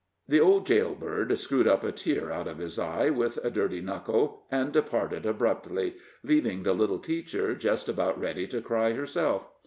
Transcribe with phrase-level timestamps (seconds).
[0.27, 4.47] The old jail bird screwed a tear out of his eye with a dirty knuckle,
[4.49, 5.93] and departed abruptly,
[6.23, 9.47] leaving the little teacher just about ready to cry herself.